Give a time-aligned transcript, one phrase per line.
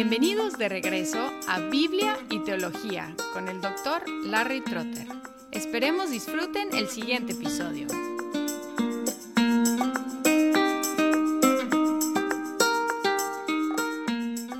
[0.00, 5.08] Bienvenidos de regreso a Biblia y Teología con el doctor Larry Trotter.
[5.50, 7.88] Esperemos disfruten el siguiente episodio.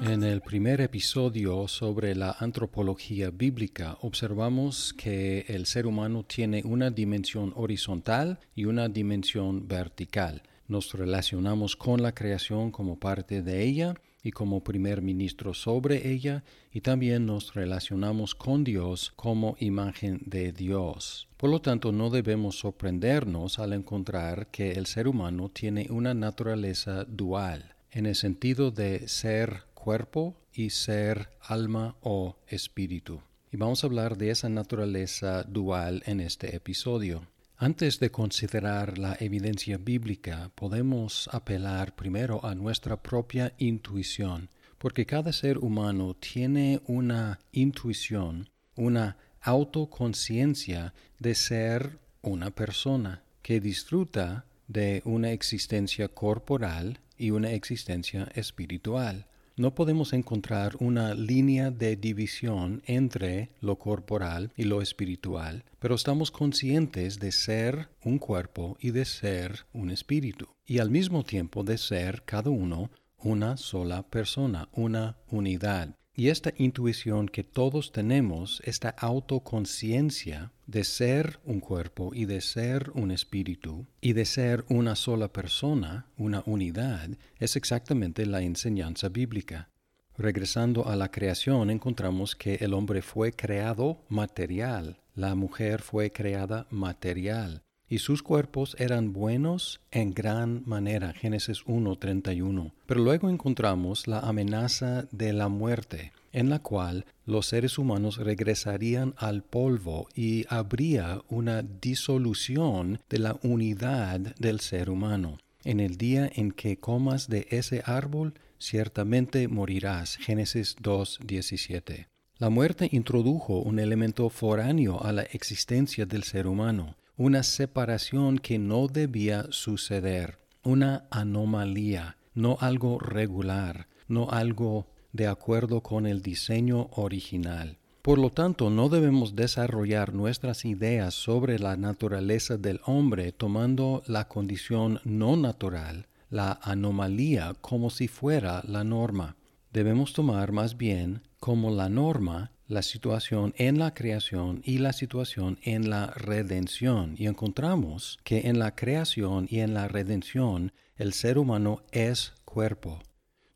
[0.03, 6.91] En el primer episodio sobre la antropología bíblica observamos que el ser humano tiene una
[6.91, 10.43] dimensión horizontal y una dimensión vertical.
[10.67, 16.45] Nos relacionamos con la creación como parte de ella y como primer ministro sobre ella,
[16.73, 21.29] y también nos relacionamos con Dios como imagen de Dios.
[21.37, 27.05] Por lo tanto, no debemos sorprendernos al encontrar que el ser humano tiene una naturaleza
[27.05, 33.23] dual, en el sentido de ser cuerpo y ser alma o espíritu.
[33.51, 37.23] Y vamos a hablar de esa naturaleza dual en este episodio.
[37.61, 45.33] Antes de considerar la evidencia bíblica, podemos apelar primero a nuestra propia intuición, porque cada
[45.33, 55.33] ser humano tiene una intuición, una autoconciencia de ser una persona que disfruta de una
[55.33, 59.27] existencia corporal y una existencia espiritual
[59.59, 66.31] no podemos encontrar una línea de división entre lo corporal y lo espiritual, pero estamos
[66.31, 71.79] conscientes de ser un cuerpo y de ser un espíritu, y al mismo tiempo de
[71.79, 75.97] ser cada uno una sola persona, una unidad.
[76.15, 82.91] Y esta intuición que todos tenemos, esta autoconciencia de ser un cuerpo y de ser
[82.95, 87.09] un espíritu y de ser una sola persona, una unidad,
[87.39, 89.71] es exactamente la enseñanza bíblica.
[90.19, 96.67] Regresando a la creación, encontramos que el hombre fue creado material, la mujer fue creada
[96.71, 101.15] material, y sus cuerpos eran buenos en gran manera.
[101.15, 102.73] Génesis 1.31.
[102.85, 109.15] Pero luego encontramos la amenaza de la muerte, en la cual los seres humanos regresarían
[109.17, 115.39] al polvo y habría una disolución de la unidad del ser humano.
[115.65, 120.17] En el día en que comas de ese árbol, ciertamente morirás.
[120.17, 122.07] Génesis 2.17.
[122.39, 128.61] La muerte introdujo un elemento foráneo a la existencia del ser humano una separación que
[128.61, 136.89] no debía suceder, una anomalía, no algo regular, no algo de acuerdo con el diseño
[136.93, 137.79] original.
[138.03, 144.29] Por lo tanto, no debemos desarrollar nuestras ideas sobre la naturaleza del hombre tomando la
[144.29, 149.37] condición no natural, la anomalía, como si fuera la norma.
[149.73, 155.59] Debemos tomar más bien como la norma la situación en la creación y la situación
[155.63, 157.15] en la redención.
[157.19, 163.01] Y encontramos que en la creación y en la redención el ser humano es cuerpo.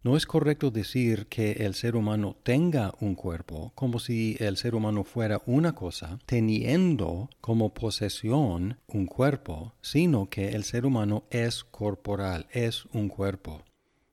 [0.05, 4.75] No es correcto decir que el ser humano tenga un cuerpo como si el ser
[4.75, 11.63] humano fuera una cosa, teniendo como posesión un cuerpo, sino que el ser humano es
[11.63, 13.63] corporal, es un cuerpo.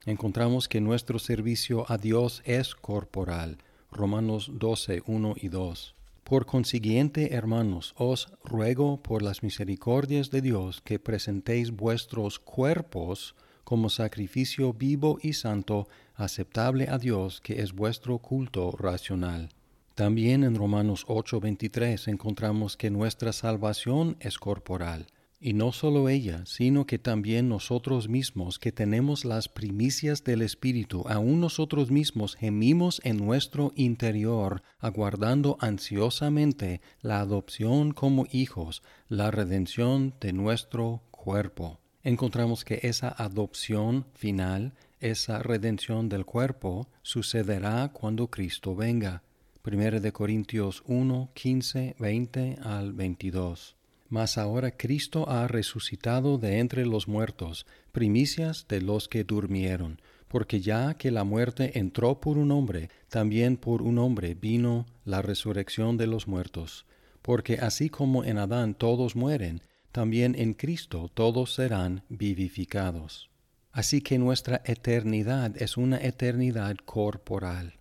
[0.06, 3.58] Encontramos que nuestro servicio a Dios es corporal
[3.92, 5.96] Romanos 12, 1 y 2.
[6.24, 13.36] Por consiguiente, hermanos, os ruego por las misericordias de Dios que presentéis vuestros cuerpos
[13.70, 19.50] como sacrificio vivo y santo, aceptable a Dios, que es vuestro culto racional.
[19.94, 25.06] También en Romanos 8:23 encontramos que nuestra salvación es corporal
[25.40, 31.04] y no solo ella, sino que también nosotros mismos que tenemos las primicias del Espíritu,
[31.08, 40.16] aún nosotros mismos gemimos en nuestro interior, aguardando ansiosamente la adopción como hijos, la redención
[40.20, 41.79] de nuestro cuerpo.
[42.04, 49.22] Encontramos que esa adopción final, esa redención del cuerpo, sucederá cuando Cristo venga.
[49.70, 53.76] 1 de Corintios 1, 15, 20 al 22.
[54.08, 60.62] Mas ahora Cristo ha resucitado de entre los muertos, primicias de los que durmieron, porque
[60.62, 65.98] ya que la muerte entró por un hombre, también por un hombre vino la resurrección
[65.98, 66.86] de los muertos.
[67.22, 73.30] Porque así como en Adán todos mueren, también en Cristo todos serán vivificados.
[73.72, 77.80] Así que nuestra eternidad es una eternidad corporal.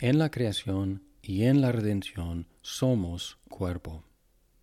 [0.00, 4.04] En la creación y en la redención somos cuerpo.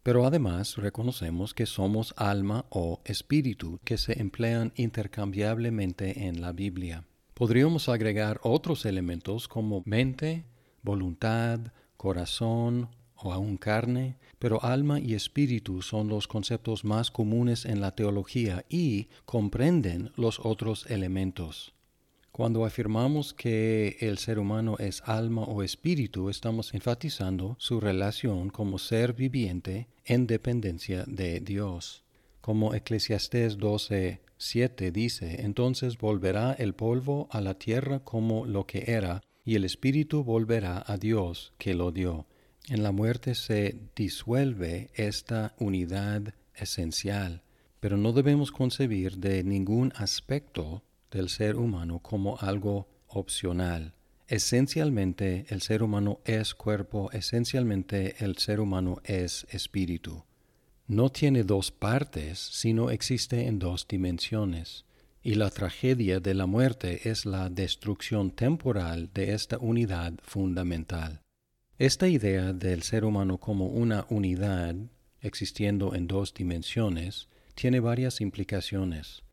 [0.03, 7.05] Pero además reconocemos que somos alma o espíritu que se emplean intercambiablemente en la Biblia.
[7.33, 10.45] Podríamos agregar otros elementos como mente,
[10.83, 11.59] voluntad,
[11.97, 17.95] corazón o aún carne, pero alma y espíritu son los conceptos más comunes en la
[17.95, 21.73] teología y comprenden los otros elementos.
[22.31, 28.77] Cuando afirmamos que el ser humano es alma o espíritu, estamos enfatizando su relación como
[28.77, 32.03] ser viviente en dependencia de Dios.
[32.41, 38.83] Como Eclesiastés 12, 7 dice, entonces volverá el polvo a la tierra como lo que
[38.87, 42.25] era, y el espíritu volverá a Dios que lo dio.
[42.67, 47.43] En la muerte se disuelve esta unidad esencial,
[47.79, 53.93] pero no debemos concebir de ningún aspecto del ser humano como algo opcional.
[54.27, 60.23] Esencialmente el ser humano es cuerpo, esencialmente el ser humano es espíritu.
[60.87, 64.85] No tiene dos partes, sino existe en dos dimensiones,
[65.21, 71.24] y la tragedia de la muerte es la destrucción temporal de esta unidad fundamental.
[71.77, 74.75] Esta idea del ser humano como una unidad,
[75.19, 79.23] existiendo en dos dimensiones, tiene varias implicaciones.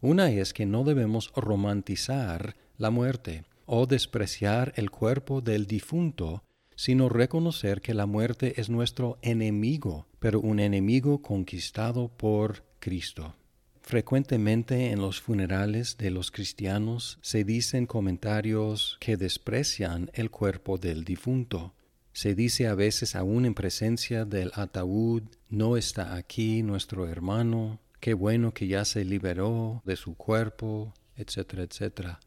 [0.00, 6.44] Una es que no debemos romantizar la muerte o despreciar el cuerpo del difunto,
[6.76, 13.34] sino reconocer que la muerte es nuestro enemigo, pero un enemigo conquistado por Cristo.
[13.82, 21.02] Frecuentemente en los funerales de los cristianos se dicen comentarios que desprecian el cuerpo del
[21.02, 21.74] difunto.
[22.18, 28.12] Se dice a veces aún en presencia del ataúd, no está aquí nuestro hermano, qué
[28.12, 32.18] bueno que ya se liberó de su cuerpo, etcétera, etcétera.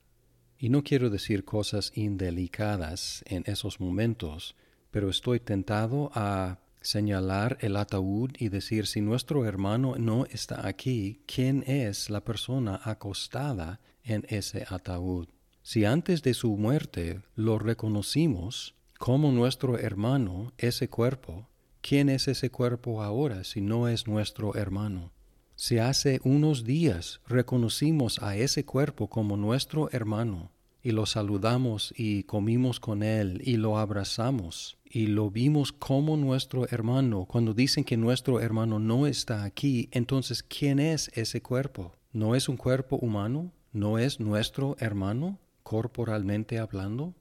[0.57, 4.55] Y no quiero decir cosas indelicadas en esos momentos,
[4.91, 11.21] pero estoy tentado a señalar el ataúd y decir si nuestro hermano no está aquí,
[11.25, 15.27] ¿quién es la persona acostada en ese ataúd?
[15.63, 21.47] Si antes de su muerte lo reconocimos como nuestro hermano, ese cuerpo,
[21.81, 25.11] ¿quién es ese cuerpo ahora si no es nuestro hermano?
[25.55, 30.51] Si hace unos días reconocimos a ese cuerpo como nuestro hermano,
[30.83, 36.67] y lo saludamos y comimos con él y lo abrazamos y lo vimos como nuestro
[36.69, 41.95] hermano, cuando dicen que nuestro hermano no está aquí, entonces ¿quién es ese cuerpo?
[42.13, 43.51] ¿No es un cuerpo humano?
[43.73, 47.15] ¿No es nuestro hermano, corporalmente hablando?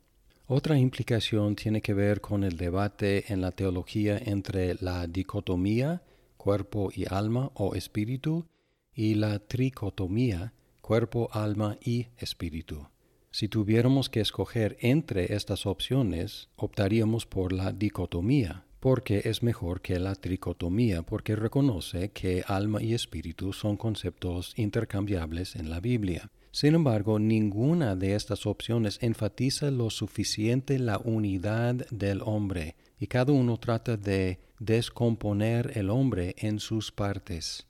[0.52, 6.02] Otra implicación tiene que ver con el debate en la teología entre la dicotomía
[6.36, 8.48] cuerpo y alma o espíritu,
[8.92, 12.88] y la tricotomía, cuerpo, alma y espíritu.
[13.30, 20.00] Si tuviéramos que escoger entre estas opciones, optaríamos por la dicotomía, porque es mejor que
[20.00, 26.32] la tricotomía, porque reconoce que alma y espíritu son conceptos intercambiables en la Biblia.
[26.52, 33.32] Sin embargo, ninguna de estas opciones enfatiza lo suficiente la unidad del hombre, y cada
[33.32, 37.66] uno trata de descomponer el hombre en sus partes.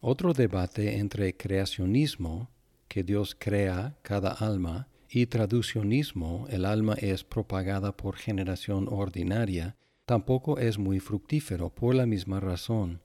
[0.00, 2.50] Otro debate entre creacionismo,
[2.88, 9.76] que Dios crea cada alma, y traducionismo, el alma es propagada por generación ordinaria,
[10.06, 13.00] tampoco es muy fructífero por la misma razón.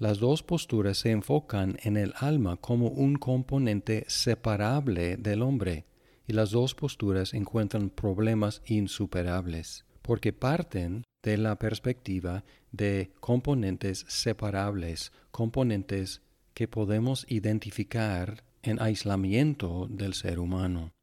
[0.00, 5.84] Las dos posturas se enfocan en el alma como un componente separable del hombre,
[6.26, 15.12] y las dos posturas encuentran problemas insuperables, porque parten de la perspectiva de componentes separables,
[15.32, 16.22] componentes
[16.54, 20.94] que podemos identificar en aislamiento del ser humano.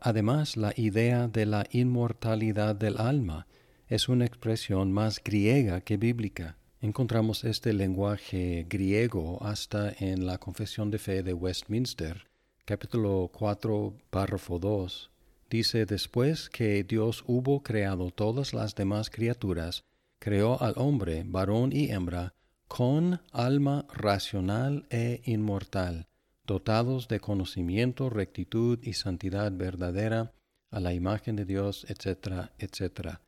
[0.00, 3.46] Además, la idea de la inmortalidad del alma
[3.86, 6.58] es una expresión más griega que bíblica.
[6.82, 12.26] Encontramos este lenguaje griego hasta en la Confesión de Fe de Westminster,
[12.64, 15.12] capítulo 4, párrafo 2,
[15.48, 19.84] Dice, después que Dios hubo creado todas las demás criaturas,
[20.18, 22.34] creó al hombre, varón y hembra,
[22.66, 26.08] con alma racional e inmortal,
[26.48, 30.32] dotados de conocimiento, rectitud y santidad verdadera,
[30.72, 33.20] a la imagen de Dios, etcétera, etcétera.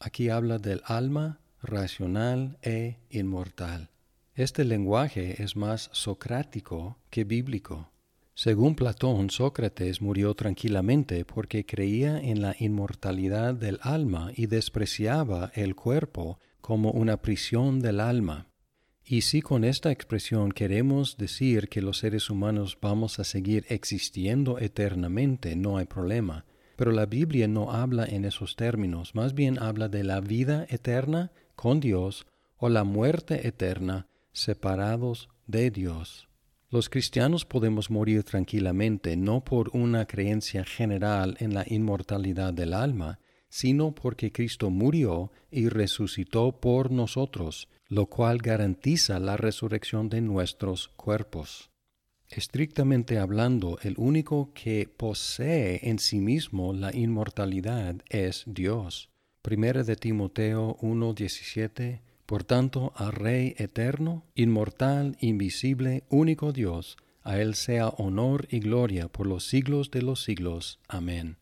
[0.00, 3.90] Aquí habla del alma racional e inmortal.
[4.34, 7.90] Este lenguaje es más socrático que bíblico.
[8.34, 15.74] Según Platón, Sócrates murió tranquilamente porque creía en la inmortalidad del alma y despreciaba el
[15.74, 18.48] cuerpo como una prisión del alma.
[19.08, 24.58] Y si con esta expresión queremos decir que los seres humanos vamos a seguir existiendo
[24.58, 26.44] eternamente, no hay problema.
[26.76, 31.30] Pero la Biblia no habla en esos términos, más bien habla de la vida eterna
[31.56, 36.28] con Dios o la muerte eterna separados de Dios.
[36.68, 43.18] Los cristianos podemos morir tranquilamente no por una creencia general en la inmortalidad del alma,
[43.48, 50.88] sino porque Cristo murió y resucitó por nosotros, lo cual garantiza la resurrección de nuestros
[50.88, 51.70] cuerpos.
[52.28, 59.10] Estrictamente hablando, el único que posee en sí mismo la inmortalidad es Dios.
[59.46, 67.54] Primera de Timoteo 1:17 Por tanto, al Rey eterno, inmortal, invisible, único Dios, a Él
[67.54, 70.80] sea honor y gloria por los siglos de los siglos.
[70.88, 71.36] Amén.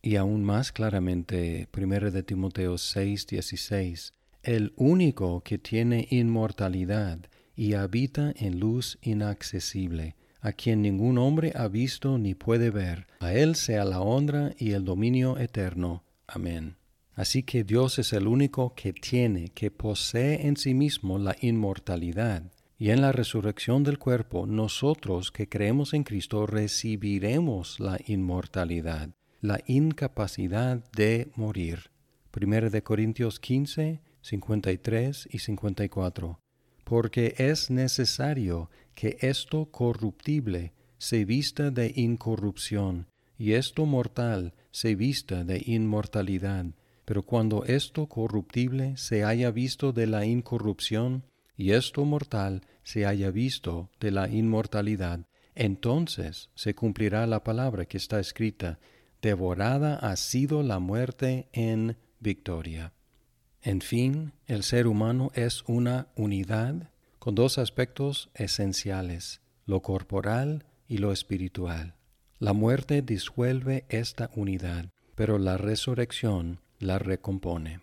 [0.00, 7.18] Y aún más claramente, 1 de Timoteo 6:16, el único que tiene inmortalidad
[7.54, 13.34] y habita en luz inaccesible, a quien ningún hombre ha visto ni puede ver, a
[13.34, 16.04] Él sea la honra y el dominio eterno.
[16.26, 16.79] Amén.
[17.20, 22.44] Así que Dios es el único que tiene, que posee en sí mismo la inmortalidad.
[22.78, 29.10] Y en la resurrección del cuerpo, nosotros que creemos en Cristo recibiremos la inmortalidad
[29.40, 31.90] la incapacidad de morir.
[32.38, 36.40] 1 de Corintios 15, 53 y 54.
[36.84, 43.06] Porque es necesario que esto corruptible se vista de incorrupción,
[43.38, 46.66] y esto mortal se vista de inmortalidad.
[47.10, 51.24] Pero cuando esto corruptible se haya visto de la incorrupción,
[51.56, 55.26] y esto mortal se haya visto de la inmortalidad,
[55.56, 58.78] entonces se cumplirá la palabra que está escrita,
[59.20, 62.92] devorada ha sido la muerte en victoria.
[63.60, 70.98] En fin, el ser humano es una unidad con dos aspectos esenciales, lo corporal y
[70.98, 71.96] lo espiritual.
[72.38, 77.80] La muerte disuelve esta unidad, pero la resurrección la recompone.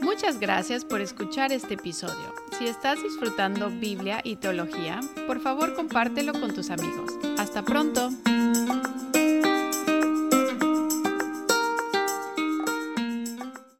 [0.00, 2.34] Muchas gracias por escuchar este episodio.
[2.58, 7.12] Si estás disfrutando Biblia y teología, por favor compártelo con tus amigos.
[7.38, 8.10] Hasta pronto.